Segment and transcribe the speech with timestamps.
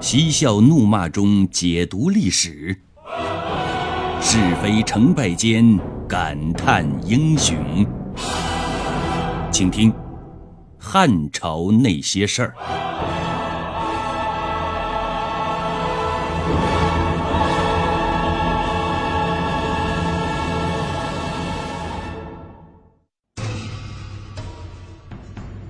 [0.00, 2.74] 嬉笑怒骂中解读历史，
[4.22, 7.86] 是非成败间感叹英雄。
[9.52, 9.92] 请听
[10.78, 12.54] 《汉朝那些事儿》。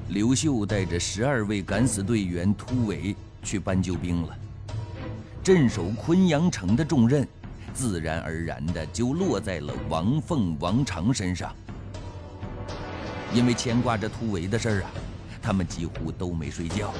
[0.09, 4.37] 刘秀带着十二位敢死队员突围去搬救兵了，
[5.43, 7.27] 镇守昆阳城的重任，
[7.73, 11.55] 自然而然的就落在了王凤、王常身上。
[13.33, 14.91] 因为牵挂着突围的事儿啊，
[15.41, 16.93] 他们几乎都没睡觉，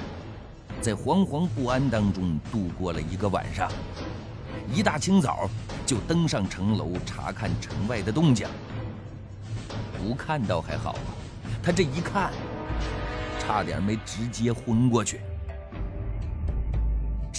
[0.81, 3.71] 在惶惶不安当中度过了一个晚上。
[4.73, 5.51] 一大清早
[5.85, 8.47] 就登上城楼查看城外的动静。
[9.99, 11.11] 不看到还好啊，
[11.63, 12.33] 他这一看。
[13.41, 15.21] 差点没直接昏过去。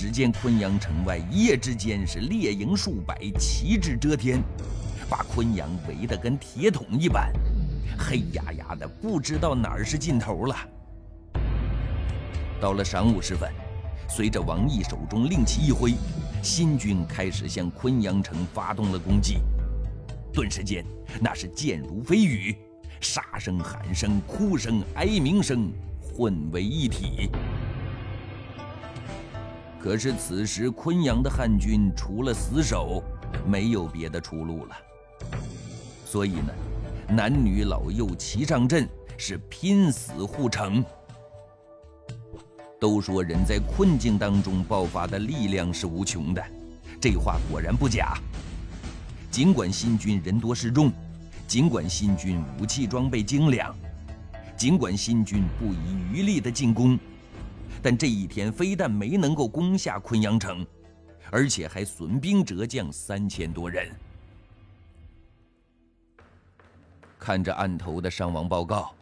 [0.01, 4.41] 只见昆阳城外一夜之间是列营数百，旗帜遮天，
[5.07, 7.31] 把昆阳围得跟铁桶一般，
[7.99, 10.55] 黑压压的，不知道哪儿是尽头了。
[12.59, 13.47] 到了晌午时分，
[14.09, 15.93] 随着王毅手中令旗一挥，
[16.41, 19.37] 新军开始向昆阳城发动了攻击。
[20.33, 20.83] 顿时间，
[21.19, 22.57] 那是箭如飞雨，
[23.01, 25.71] 杀声、喊声、哭声、哀鸣声。
[26.01, 27.29] 混为一体。
[29.81, 33.03] 可是此时昆阳的汉军除了死守，
[33.47, 34.75] 没有别的出路了。
[36.05, 36.53] 所以呢，
[37.09, 38.87] 男女老幼齐上阵，
[39.17, 40.85] 是拼死护城。
[42.79, 46.43] 都说人在困境当中爆发的力量是无穷的，
[46.99, 48.15] 这话果然不假。
[49.31, 50.91] 尽管新军人多势众，
[51.47, 53.75] 尽管新军武器装备精良。
[54.55, 56.99] 尽管新军不遗余力的进攻，
[57.81, 60.65] 但这一天非但没能够攻下昆阳城，
[61.29, 63.89] 而且还损兵折将三千多人。
[67.19, 68.95] 看着案头的伤亡报告，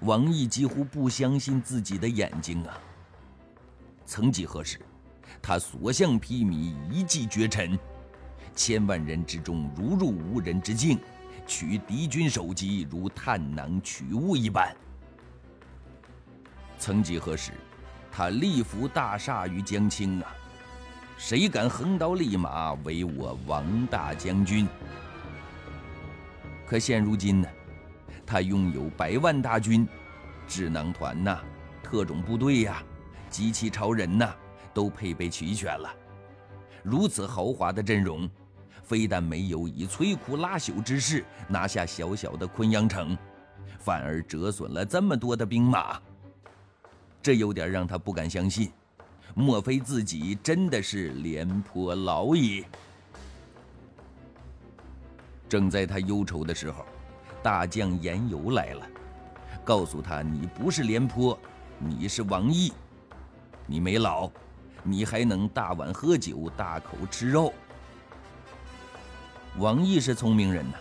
[0.00, 2.80] 王毅几乎不相信自己的眼睛啊！
[4.06, 4.80] 曾几何时，
[5.42, 7.78] 他所向披靡，一骑绝尘，
[8.54, 10.98] 千万人之中如入无人之境。
[11.44, 14.74] 取敌军首级如探囊取物一般。
[16.78, 17.50] 曾几何时，
[18.12, 20.36] 他力扶大厦于江青啊！
[21.16, 24.68] 谁敢横刀立马为我王大将军？
[26.66, 27.48] 可现如今呢？
[28.26, 29.88] 他拥有百万大军，
[30.46, 31.40] 智囊团呐，
[31.82, 32.82] 特种部队呀，
[33.30, 34.30] 机器超人呐，
[34.74, 35.88] 都配备齐全了。
[36.82, 38.28] 如此豪华的阵容。
[38.84, 43.16] 非但没有以摧枯拉朽之势拿下小小的昆阳城，
[43.78, 45.98] 反而折损了这么多的兵马，
[47.22, 48.72] 这有点让他不敢相信。
[49.34, 52.66] 莫非自己真的是廉颇老矣？
[55.48, 56.84] 正在他忧愁的时候，
[57.42, 58.86] 大将严尤来了，
[59.64, 61.38] 告诉他：“你不是廉颇，
[61.78, 62.72] 你是王毅。
[63.66, 64.30] 你没老，
[64.82, 67.54] 你还能大碗喝酒，大口吃肉。”
[69.58, 70.76] 王毅是聪明人呐，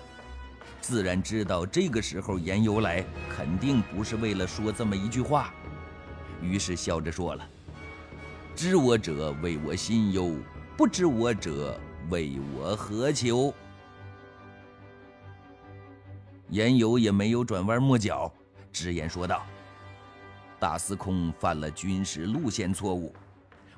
[0.81, 5.53] 自然知道这个时候严尤来肯定不是为了说这么一句话，
[6.41, 7.47] 于是笑着说了
[8.55, 10.35] ：“知我者为我心忧，
[10.75, 11.79] 不知我者
[12.09, 13.53] 为我何求。”
[16.49, 18.31] 言友也没有转弯抹角，
[18.71, 19.45] 直言说道
[20.59, 23.15] ：“大司空犯了军事路线错误，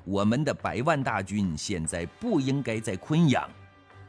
[0.04, 3.48] 我们的百万大军现在不应该在昆阳。”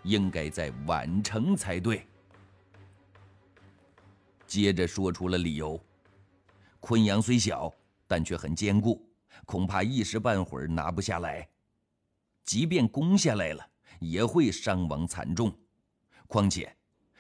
[0.06, 2.06] 应该在宛城才对。
[4.46, 5.82] 接着说出了理由：
[6.80, 7.74] 昆阳虽小，
[8.08, 9.08] 但却很坚固，
[9.46, 11.48] 恐怕一时半会儿拿不下来。
[12.44, 15.56] 即便攻下来了，也会伤亡惨重。
[16.28, 16.76] 况且，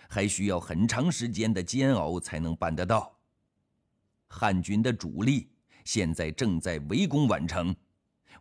[0.07, 3.18] 还需要很长时间的煎熬才能办得到。
[4.28, 5.50] 汉军的主力
[5.84, 7.75] 现在正在围攻宛城，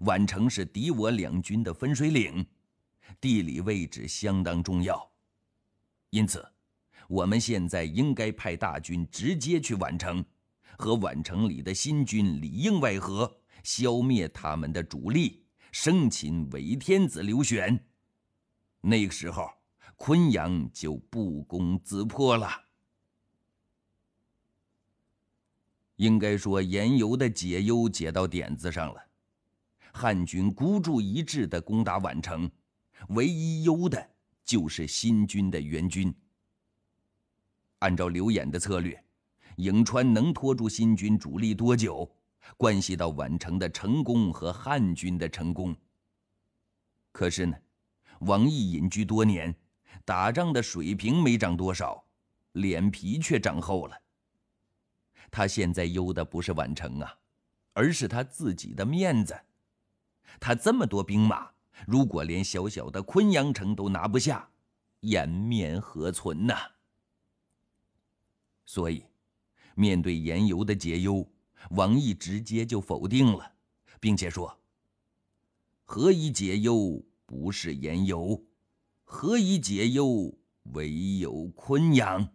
[0.00, 2.44] 宛城是敌我两军的分水岭。
[3.20, 5.11] 地理位置相当重要，
[6.11, 6.44] 因此，
[7.06, 10.25] 我们现在应该派大军直接去宛城，
[10.79, 17.87] 和宛城里的新军里应外合，消灭他们的主力，生擒伪天子刘玄。
[18.81, 19.49] 那个时候，
[19.97, 22.49] 昆阳就不攻自破了。
[25.97, 29.00] 应该说，严尤的解忧解到点子上了。
[29.93, 32.50] 汉军孤注一掷的攻打宛城。
[33.09, 34.11] 唯一忧的
[34.44, 36.15] 就是新军的援军。
[37.81, 39.04] 按照刘演的策略，
[39.56, 42.11] 颍川能拖住新军主力多久，
[42.56, 45.75] 关系到宛城的成功和汉军的成功。
[47.12, 47.56] 可是呢，
[48.21, 49.55] 王毅隐居多年，
[50.05, 52.05] 打仗的水平没长多少，
[52.53, 53.97] 脸皮却长厚了。
[55.31, 57.19] 他现在忧的不是宛城啊，
[57.73, 59.39] 而是他自己的面子。
[60.41, 61.51] 他这么多兵马，
[61.87, 64.49] 如果连小小的昆阳城都拿不下，
[65.01, 66.55] 颜面何存呐？
[68.67, 69.05] 所以，
[69.75, 71.29] 面对严尤的解忧，
[71.71, 73.53] 王毅直接就否定了，
[74.00, 74.61] 并且说
[75.85, 77.05] ：“何以解忧？
[77.26, 78.44] 不是严尤，
[79.03, 80.37] 何以解忧？
[80.73, 82.29] 唯有昆阳。”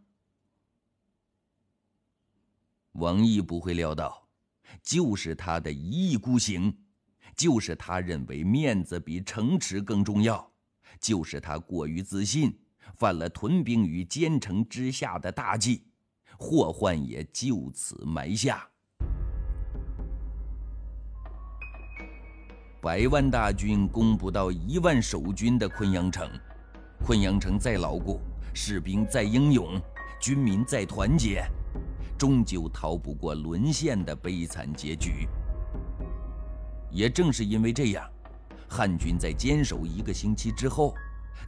[2.93, 4.27] 王毅不会料到，
[4.81, 6.75] 就是他的一意孤行，
[7.35, 10.51] 就是他认为面子比城池更重要，
[10.99, 12.59] 就是他过于自信，
[12.95, 15.85] 犯了屯兵于坚城之下的大忌。
[16.39, 18.65] 祸患也就此埋下。
[22.81, 26.31] 百万大军攻不到一万守军的昆阳城，
[27.05, 28.21] 昆阳城再牢固，
[28.53, 29.79] 士兵再英勇，
[30.21, 31.45] 军民再团结，
[32.17, 35.27] 终究逃不过沦陷的悲惨结局。
[36.89, 38.09] 也正是因为这样，
[38.69, 40.95] 汉军在坚守一个星期之后，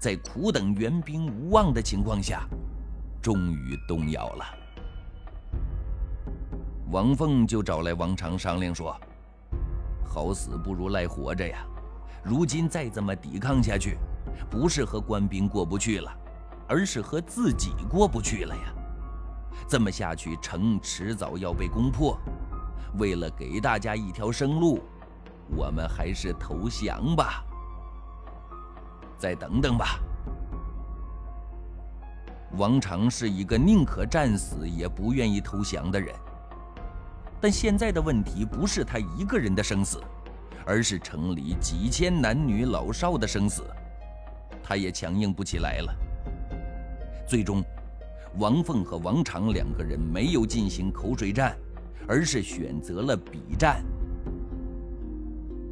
[0.01, 2.45] 在苦等援兵无望的情况下，
[3.21, 4.60] 终于动摇了。
[6.91, 8.93] 王凤就找来王常商量说
[10.03, 11.65] ：“好死不如赖活着呀！
[12.21, 13.97] 如今再这么抵抗下去，
[14.49, 16.11] 不是和官兵过不去了，
[16.67, 18.73] 而是和自己过不去了呀！
[19.69, 22.19] 这么下去，城迟早要被攻破。
[22.99, 24.83] 为了给大家一条生路，
[25.55, 27.41] 我们还是投降吧。
[29.17, 29.97] 再等等吧。”
[32.59, 36.13] 王常是一个宁可战死也不愿意投降的人。
[37.41, 39.99] 但现在的问题不是他一个人的生死，
[40.63, 43.63] 而是城里几千男女老少的生死，
[44.61, 45.93] 他也强硬不起来了。
[47.27, 47.63] 最终，
[48.37, 51.57] 王凤和王常两个人没有进行口水战，
[52.07, 53.83] 而是选择了比战。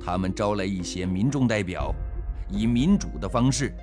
[0.01, 1.93] 他们招来一些民众代表，
[2.49, 3.75] 以民主的方式，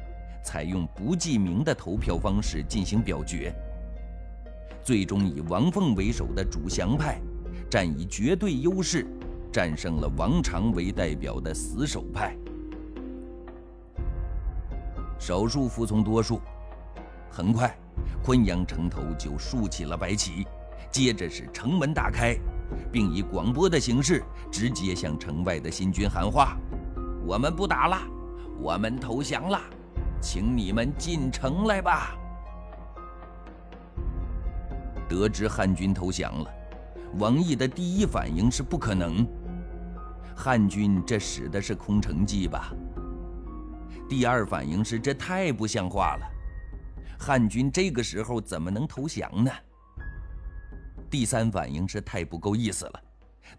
[0.42, 3.54] 采用不记名的投票方式进行表决。
[4.82, 7.20] 最终以王凤为首的主降派。
[7.68, 9.06] 占以绝对优势，
[9.52, 12.36] 战胜了王常为代表的死守派。
[15.18, 16.40] 少数服从多数，
[17.30, 17.76] 很快，
[18.22, 20.46] 昆阳城头就竖起了白旗，
[20.90, 22.36] 接着是城门大开，
[22.92, 26.56] 并以广播的形式直接向城外的新军喊话
[27.26, 27.98] ：“我们不打了，
[28.60, 29.60] 我们投降了，
[30.20, 32.16] 请你们进城来吧。”
[35.08, 36.50] 得知汉军投降了。
[37.14, 39.26] 王毅的第一反应是不可能，
[40.36, 42.74] 汉军这使的是空城计吧？
[44.08, 46.26] 第二反应是这太不像话了，
[47.18, 49.50] 汉军这个时候怎么能投降呢？
[51.08, 53.02] 第三反应是太不够意思了，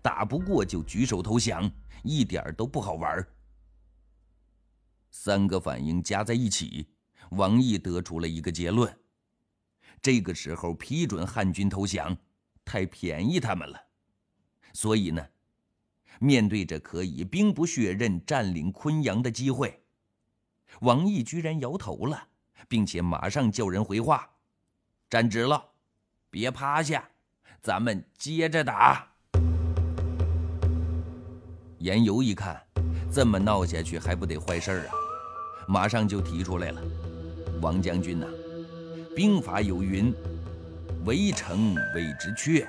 [0.02, 1.70] 打不过就举手投降，
[2.04, 3.26] 一点都不好玩。
[5.10, 6.88] 三个反应加在一起，
[7.32, 8.96] 王毅得出了一个结论：
[10.02, 12.16] 这个时候批准汉军投降。
[12.68, 13.82] 太便宜他们了，
[14.74, 15.26] 所以呢，
[16.20, 19.82] 面对着可以兵不血刃占领昆阳的机会，
[20.82, 22.28] 王毅居然摇头了，
[22.68, 24.30] 并且马上叫人回话
[25.10, 25.64] ：“站直了，
[26.30, 27.10] 别趴下，
[27.62, 29.08] 咱们接着打。”
[31.80, 32.62] 严尤一看，
[33.10, 34.94] 这么闹下去还不得坏事啊，
[35.70, 36.82] 马上就提出来了
[37.64, 38.28] ：“王将军呐，
[39.16, 40.14] 兵法有云。”
[41.08, 42.68] 围城谓之阙，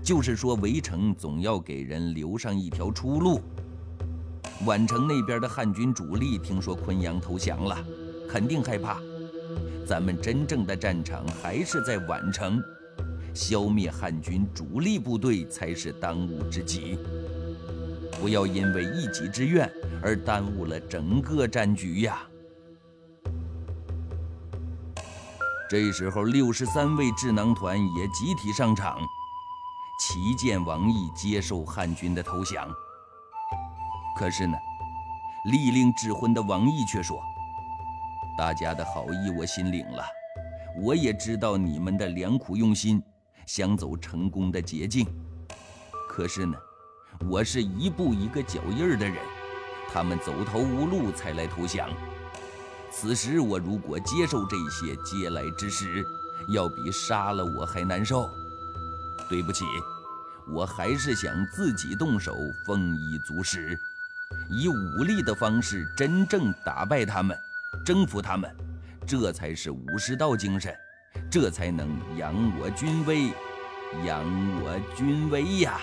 [0.00, 3.40] 就是说围城总要给人留上一条出路。
[4.64, 7.76] 宛城那边的汉军主力听说昆阳投降了，
[8.28, 9.00] 肯定害怕。
[9.84, 12.62] 咱们真正的战场还是在宛城，
[13.34, 16.96] 消灭汉军主力部队才是当务之急。
[18.20, 19.68] 不要因为一己之怨
[20.00, 22.22] 而耽误了整个战局呀！
[25.66, 28.98] 这时候，六十三位智囊团也集体上场，
[29.98, 32.68] 旗舰王毅接受汉军的投降。
[34.14, 34.56] 可是呢，
[35.46, 37.18] 立令智昏的王毅却说
[38.36, 40.04] ：“大家的好意我心领了，
[40.82, 43.02] 我也知道你们的良苦用心，
[43.46, 45.06] 想走成功的捷径。
[46.06, 46.56] 可是呢，
[47.30, 49.16] 我是一步一个脚印的人，
[49.90, 51.88] 他们走投无路才来投降。”
[52.96, 56.04] 此时我如果接受这些嗟来之食，
[56.48, 58.30] 要比杀了我还难受。
[59.28, 59.64] 对不起，
[60.48, 63.76] 我还是想自己动手丰衣足食。
[64.48, 67.36] 以武力的方式真正打败他们，
[67.84, 68.48] 征服他们，
[69.06, 70.72] 这才是武士道精神，
[71.28, 73.32] 这才能扬我军威，
[74.06, 74.24] 扬
[74.62, 75.80] 我军威呀！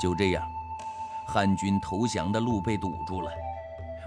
[0.00, 0.44] 就这样，
[1.28, 3.30] 汉军投降的路被堵住了，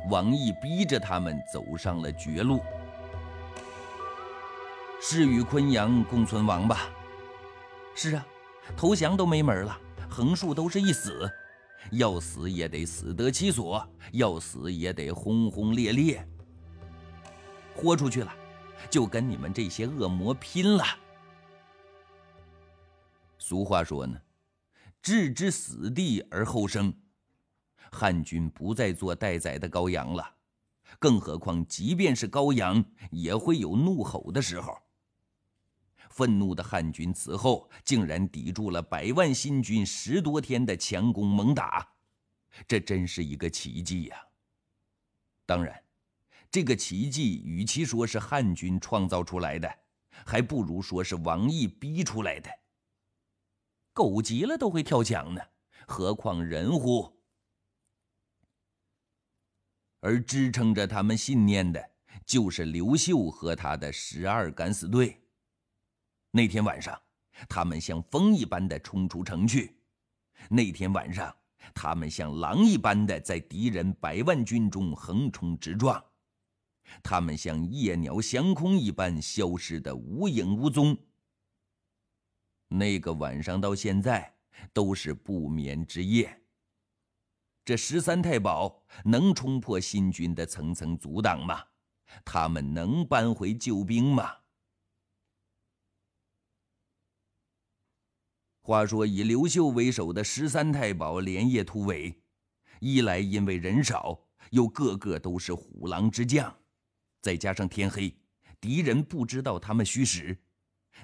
[0.10, 2.62] 王毅逼着他们走上了绝路。
[5.02, 6.90] 是与昆阳共存亡吧？
[7.94, 8.26] 是啊，
[8.76, 9.78] 投降都没门了，
[10.10, 11.30] 横竖都是一死，
[11.92, 16.28] 要死也得死得其所，要死也得轰轰烈烈。
[17.76, 18.34] 豁出去了，
[18.90, 20.84] 就跟你们这些恶魔拼了。
[23.38, 24.18] 俗话说呢，
[25.02, 26.92] 置之死地而后生。
[27.92, 30.36] 汉军不再做待宰的羔羊了，
[31.00, 34.78] 更何况，即便是羔羊，也会有怒吼的时候。
[36.10, 41.86] 愤怒的汉军此后竟然抵住了百万新军十多天的强攻猛打，
[42.68, 44.18] 这真是一个奇迹呀！
[45.46, 45.84] 当然，
[46.50, 49.70] 这个奇迹与其说是汉军创造出来的，
[50.26, 52.50] 还不如说是王毅逼出来的。
[53.92, 55.42] 狗急了都会跳墙呢，
[55.86, 57.12] 何况人乎？
[60.06, 61.84] 而支撑着他们信念的，
[62.28, 65.20] 就是刘秀和他的十二敢死队。
[66.30, 66.96] 那天晚上，
[67.50, 69.68] 他们像风一般的冲出城去；
[70.48, 71.36] 那天晚上，
[71.74, 76.00] 他们像狼一般的在敌人百万军中横冲直撞；
[77.02, 80.96] 他们像夜鸟降空一般消失的无影无踪。
[82.68, 84.36] 那个晚上到现在
[84.72, 86.45] 都是不眠之夜。
[87.66, 91.64] 这十三太保能冲破新军的层层阻挡吗？
[92.24, 94.32] 他们能扳回救兵吗？
[98.62, 102.22] 话说，以刘秀为首的十三太保连夜突围，
[102.80, 106.56] 一来因为人少，又个个都是虎狼之将，
[107.20, 108.16] 再加上天黑，
[108.62, 110.38] 敌人不知道他们虚实，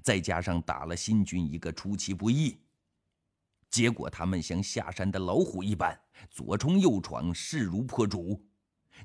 [0.03, 2.59] 再加上打了新军一个出其不意，
[3.71, 5.97] 结果他们像下山的老虎一般，
[6.29, 8.37] 左冲右闯，势如破竹，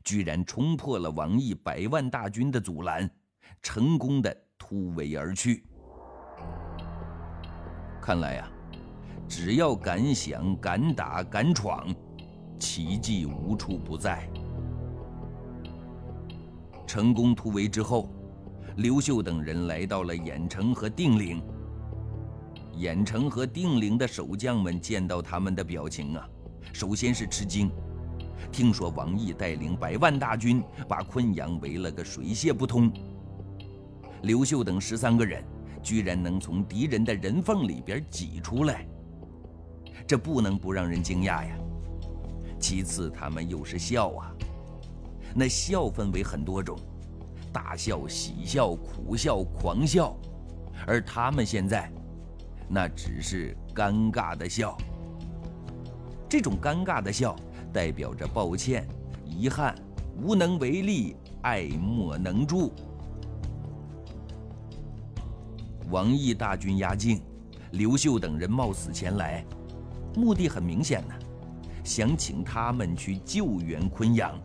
[0.03, 3.09] 居然冲破了王毅百万大军的阻拦，
[3.63, 5.65] 成功的突围而去。
[8.03, 8.51] 看来呀，
[9.29, 11.87] 只要敢想、敢打、敢闯，
[12.59, 14.29] 奇迹无处不在。
[16.89, 18.11] 成功突围之后，
[18.79, 21.41] 刘秀等人来到了郾城和定陵。
[22.77, 26.29] 郾城和定陵的守将们见到他们的表情啊，
[26.73, 27.71] 首先是吃惊，
[28.53, 32.93] 听说王毅带领百万大军把昆阳围了个水泄不通，
[34.23, 35.43] 刘秀等十三个人。
[35.83, 38.85] 居然能从敌人的人缝里边挤出来，
[40.05, 41.57] 这不能不让人惊讶呀。
[42.59, 44.35] 其次，他们又是笑啊，
[45.33, 46.77] 那笑分为很多种，
[47.53, 50.19] 大笑、喜笑、苦笑、狂笑，
[50.89, 51.89] 而他们现在，
[52.69, 54.77] 那只是尴尬的笑。
[56.29, 57.37] 这种尴尬的笑，
[57.73, 58.87] 代表着抱歉、
[59.25, 59.75] 遗憾、
[60.21, 62.73] 无能为力、爱莫能助。
[65.89, 67.23] 王毅大军压境，
[67.71, 69.45] 刘秀等人冒死前来，
[70.17, 71.15] 目的很明显呢，
[71.85, 74.37] 想请他们去救援昆阳。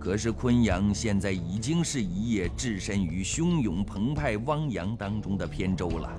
[0.00, 6.10] 可是昆阳现在已经是一叶置身于汹涌澎湃汪洋当中的扁舟了，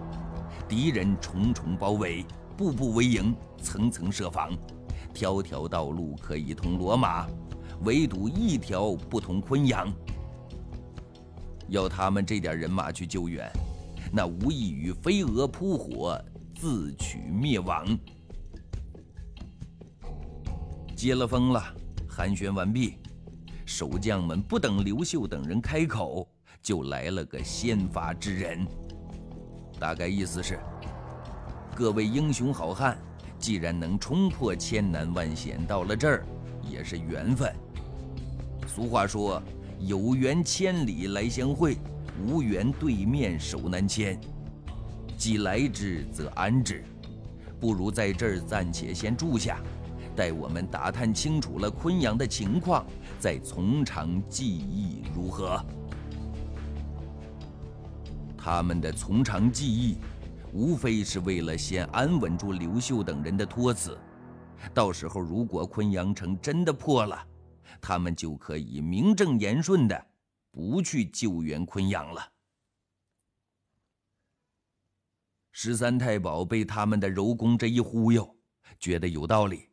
[0.69, 2.23] 敌人重重包围，
[2.55, 4.55] 步步为营，层层设防，
[5.15, 7.25] 条条道路可以通罗马，
[7.83, 9.91] 唯独一条不通昆阳。
[11.67, 13.51] 要他们这点人马去救援，
[14.13, 16.23] 那无异于飞蛾扑火，
[16.53, 17.97] 自取灭亡。
[20.95, 21.63] 接了风了，
[22.07, 22.97] 寒暄完毕，
[23.71, 26.27] 守将们不等刘秀等人开口，
[26.61, 28.67] 就来了个先发制人。
[29.79, 30.59] 大概意思是：
[31.73, 32.97] 各位英雄好汉，
[33.39, 36.25] 既然能冲破千难万险到了这儿，
[36.69, 37.49] 也是缘分。
[38.67, 39.41] 俗话说。
[39.79, 41.75] 有缘千里来相会，
[42.23, 44.15] 无缘对面手难牵。
[45.17, 46.83] 既来之则安之，
[47.59, 49.59] 不如在这儿暂且先住下，
[50.15, 52.85] 待我们打探清楚了昆阳的情况，
[53.21, 55.63] 再从长计议，如何？
[58.35, 59.97] 他们的从长计议，
[60.51, 63.95] 无非是为了先安稳住刘秀等人的托辞，
[64.73, 67.27] 到时候如果昆阳城真的破了。
[67.79, 70.07] 他们就可以名正言顺的
[70.51, 72.27] 不去救援昆阳了。
[75.51, 78.35] 十三太保被他们的柔公这一忽悠，
[78.79, 79.69] 觉得有道理。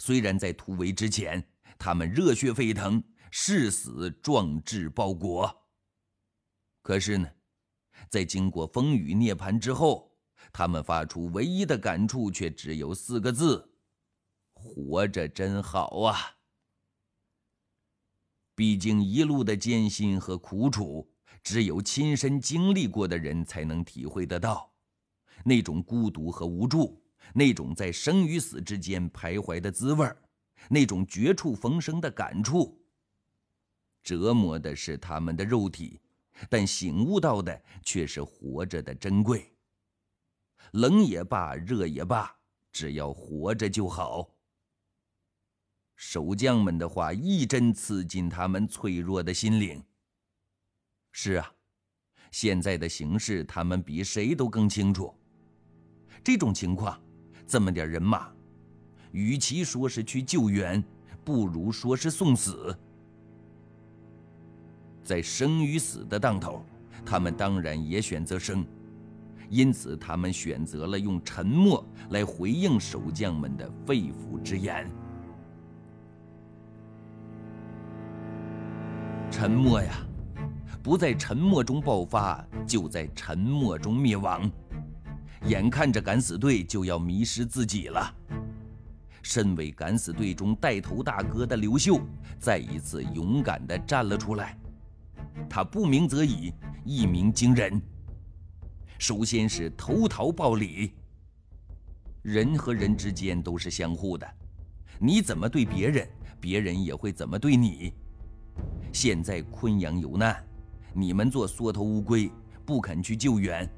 [0.00, 1.42] 虽然在突围之前，
[1.78, 5.68] 他们热血沸腾，誓死壮志报国，
[6.82, 7.28] 可是呢，
[8.08, 10.16] 在经过风雨涅槃之后，
[10.52, 13.76] 他们发出唯一的感触却只有四个字：
[14.52, 16.16] 活着真好啊！
[18.54, 24.72] 毕竟一路的艰辛和苦楚，只有亲身经历过的人才能体会得到，
[25.44, 27.04] 那种孤独和无助。
[27.34, 30.08] 那种在生与死之间徘徊的滋味
[30.68, 32.78] 那种绝处逢生的感触，
[34.02, 36.00] 折磨的是他们的肉体，
[36.48, 39.52] 但醒悟到的却是活着的珍贵。
[40.72, 42.34] 冷也罢，热也罢，
[42.72, 44.28] 只要活着就好。
[45.94, 49.82] 守将们的话一针刺进他们脆弱的心灵。
[51.12, 51.52] 是啊，
[52.30, 55.14] 现在的形势，他们比谁都更清楚。
[56.22, 57.00] 这种情况。
[57.48, 58.34] 这么点人马，
[59.16, 60.84] 与其说是去救援，
[61.24, 62.76] 不如说是送死。
[65.02, 66.62] 在生与死的当头，
[67.02, 68.62] 他们当然也选择生，
[69.48, 74.86] 因此他们选择了用沉默来回应守将们的肺腑之言。
[79.30, 80.06] 沉默呀，
[80.82, 84.50] 不在沉默中爆发，就在沉默中灭亡。
[85.46, 88.14] 眼看着敢死队就要迷失自己了，
[89.28, 92.00] 身为敢死队中带头大哥的刘秀，
[92.38, 94.56] 再一次勇敢地站了出来。
[95.50, 96.52] 他不鸣则已，
[96.84, 97.82] 一鸣惊人。
[98.98, 100.92] 首先是投桃报李。
[102.22, 104.24] 人和人之间都是相互的，
[104.96, 106.08] 你怎么对别人，
[106.40, 107.92] 别人也会怎么对你。
[108.92, 110.40] 现在昆阳有难，
[110.94, 112.30] 你们做缩头乌龟，
[112.64, 113.68] 不肯去救援。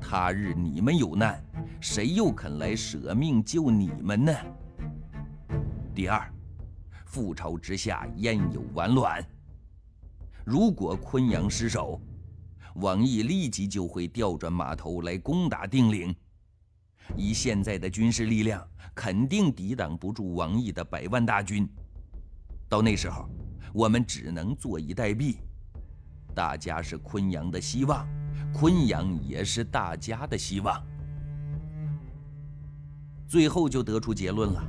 [0.00, 1.42] 他日你们有难，
[1.80, 4.32] 谁又肯来舍命救你们呢？
[5.94, 6.30] 第二，
[7.06, 9.24] 覆巢之下焉有完卵？
[10.44, 12.00] 如果昆阳失守，
[12.74, 16.14] 王毅立即就会调转马头来攻打定陵。
[17.16, 21.68] 以现在的军事力量，肯定抵挡不住王毅的百万大军。
[22.68, 23.28] 到那时候，
[23.72, 25.36] 我们只能坐以待毙。
[26.34, 28.06] 大家是昆阳的希望。
[28.54, 30.80] 昆阳也是大家的希望，
[33.26, 34.64] 最后就得出结论了：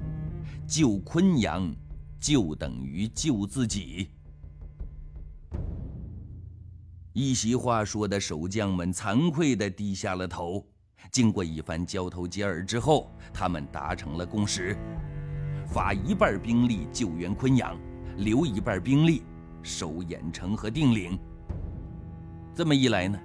[0.67, 1.71] 救昆阳，
[2.19, 4.09] 就等于救自己。
[7.13, 10.65] 一席话说的守将们惭愧地低下了头。
[11.11, 14.75] 经过一番交头接耳之后，他们达成了共识：
[15.67, 17.77] 发一半兵力救援昆阳，
[18.17, 19.21] 留一半兵力
[19.61, 21.17] 守郾城和定陵。
[22.55, 23.17] 这么一来呢？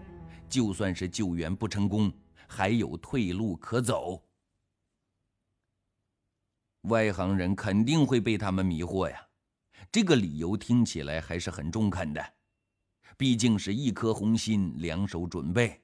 [0.51, 2.13] 就算是救援不成功，
[2.49, 4.23] 还有退路可走。
[6.83, 9.29] 外行人肯定会被他们迷惑呀，
[9.93, 12.35] 这个理由听起来还是很中肯的，
[13.17, 15.83] 毕竟是一颗红心，两手准备。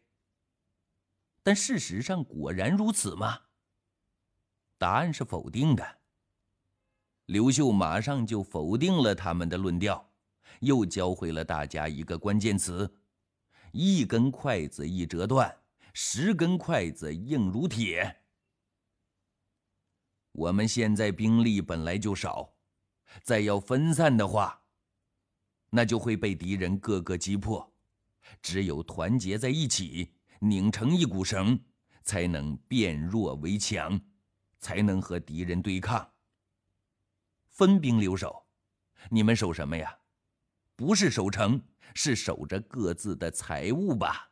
[1.43, 3.39] 但事实上果然如此吗？
[4.79, 5.99] 答案是否定的。
[7.27, 10.13] 刘秀马上就否定了他们的论调，
[10.61, 12.93] 又教会了大家一个关键词。
[13.73, 15.55] 一根筷子一折断，
[15.93, 18.23] 十根筷子硬如铁。
[20.33, 22.55] 我们现在兵力本来就少，
[23.23, 24.63] 再要分散的话，
[25.71, 27.73] 那就会被敌人各个击破。
[28.43, 31.59] 只有团结在一起，拧成一股绳，
[32.03, 34.01] 才能变弱为强，
[34.59, 36.13] 才能和敌人对抗。
[37.49, 38.47] 分兵留守，
[39.11, 39.99] 你们守什么呀？
[40.75, 41.63] 不是守城。
[41.95, 44.31] 是守着各自的财物吧？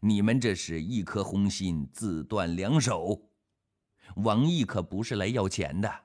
[0.00, 3.30] 你们这是一颗红心自断两手。
[4.16, 6.04] 王毅可不是来要钱的，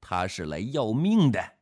[0.00, 1.58] 他是来要命的。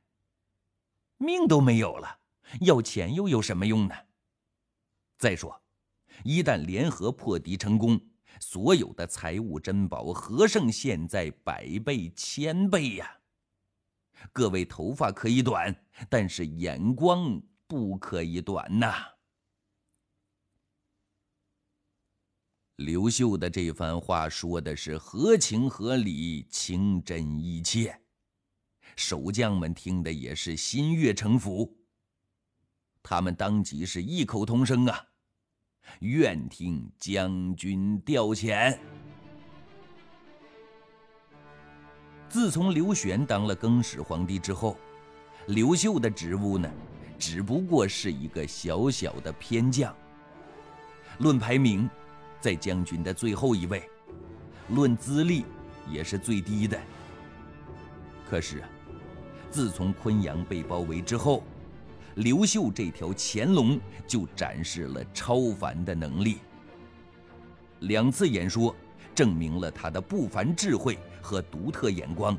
[1.17, 2.21] 命都没有了，
[2.61, 3.95] 要钱又有什么用呢？
[5.19, 5.61] 再说，
[6.25, 8.01] 一旦联合破敌成功，
[8.39, 13.19] 所有的财物珍宝何胜现在百倍千倍呀？
[14.33, 15.75] 各位头发可以短，
[16.09, 17.43] 但是眼光。
[17.71, 18.93] 不可以短呐！
[22.75, 27.97] 刘秀的这番话说的是合情合理、情真意切，
[28.97, 31.79] 守将们听的也是心悦诚服。
[33.05, 35.07] 他们当即是异口同声啊
[36.03, 38.77] ：“愿听将军调遣。”
[42.29, 44.77] 自从刘玄当了更始皇帝之后，
[45.47, 46.69] 刘秀的职务呢？
[47.21, 49.95] 只不过是一个小小的偏将。
[51.19, 51.89] 论排名，
[52.41, 53.87] 在将军的最后一位，
[54.71, 55.45] 论资历
[55.87, 56.81] 也是最低的。
[58.29, 58.65] 可是，
[59.51, 61.45] 自从昆阳被包围之后，
[62.15, 66.39] 刘秀这条潜龙就展示了超凡的能力。
[67.81, 68.75] 两次演说
[69.15, 72.37] 证明了他的不凡智慧和独特眼光。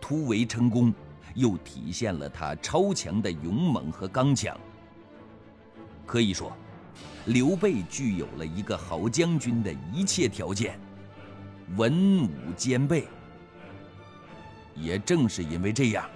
[0.00, 0.92] 突围成功，
[1.34, 4.58] 又体现了他超强的勇猛和刚强。
[6.04, 6.52] 可以说，
[7.26, 10.78] 刘备具有了一个好将军的一切条件，
[11.76, 13.06] 文武兼备。
[14.74, 16.08] 也正是因为这样，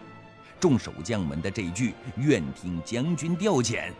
[0.58, 3.90] 众守将们的这句“愿听将军调遣”，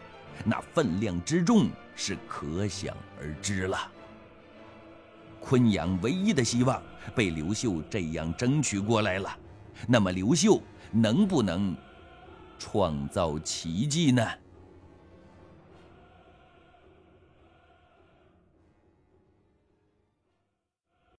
[0.45, 3.79] 那分量之重是可想而知了。
[5.41, 6.83] 昆阳唯一的希望
[7.15, 9.31] 被刘秀这样争取过来了，
[9.87, 11.77] 那么刘秀能不能
[12.59, 14.27] 创造奇迹呢？